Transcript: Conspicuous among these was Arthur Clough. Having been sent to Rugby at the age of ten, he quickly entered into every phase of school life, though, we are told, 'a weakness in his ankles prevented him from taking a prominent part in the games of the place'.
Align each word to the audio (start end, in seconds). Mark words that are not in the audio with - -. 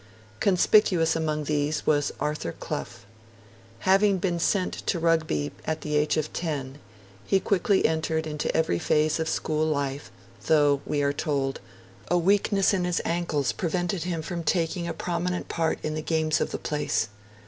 Conspicuous 0.39 1.15
among 1.15 1.43
these 1.43 1.85
was 1.85 2.11
Arthur 2.19 2.53
Clough. 2.53 3.03
Having 3.81 4.17
been 4.17 4.39
sent 4.39 4.73
to 4.87 4.97
Rugby 4.97 5.51
at 5.63 5.81
the 5.81 5.95
age 5.95 6.17
of 6.17 6.33
ten, 6.33 6.79
he 7.23 7.39
quickly 7.39 7.85
entered 7.85 8.25
into 8.25 8.51
every 8.57 8.79
phase 8.79 9.19
of 9.19 9.29
school 9.29 9.63
life, 9.63 10.11
though, 10.47 10.81
we 10.87 11.03
are 11.03 11.13
told, 11.13 11.61
'a 12.07 12.17
weakness 12.17 12.73
in 12.73 12.83
his 12.83 12.99
ankles 13.05 13.51
prevented 13.51 14.01
him 14.05 14.23
from 14.23 14.43
taking 14.43 14.87
a 14.87 14.93
prominent 14.95 15.49
part 15.49 15.77
in 15.85 15.93
the 15.93 16.01
games 16.01 16.41
of 16.41 16.49
the 16.49 16.57
place'. 16.57 17.09